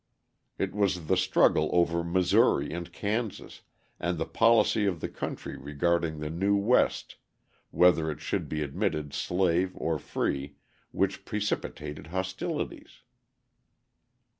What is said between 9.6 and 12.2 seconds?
or free, which precipitated